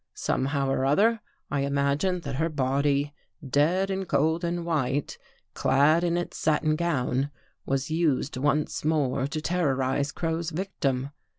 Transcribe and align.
Somehow 0.15 0.67
or 0.67 0.83
other, 0.83 1.19
I 1.51 1.59
imagine 1.59 2.21
that 2.21 2.37
her 2.37 2.49
body, 2.49 3.13
dead 3.47 3.91
and 3.91 4.07
cold 4.07 4.43
and 4.43 4.65
white, 4.65 5.19
clad 5.53 6.03
in 6.03 6.17
its 6.17 6.37
satin 6.37 6.75
gown, 6.75 7.29
was 7.67 7.91
used 7.91 8.35
once 8.35 8.83
more 8.83 9.27
to 9.27 9.39
ter 9.39 9.75
rorize 9.75 10.11
Crow's 10.11 10.49
victim. 10.49 11.11